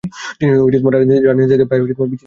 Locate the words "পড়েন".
1.99-2.17